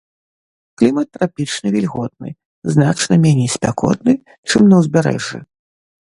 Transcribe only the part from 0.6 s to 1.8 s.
Клімат трапічны